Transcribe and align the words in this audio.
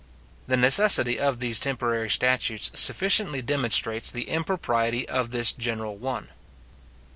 The 0.47 0.57
necessity 0.57 1.19
of 1.19 1.39
these 1.39 1.59
temporary 1.59 2.09
statutes 2.09 2.71
sufficiently 2.73 3.43
demonstrates 3.43 4.09
the 4.09 4.29
impropriety 4.29 5.07
of 5.07 5.29
this 5.29 5.51
general 5.51 5.95
one. 5.95 6.29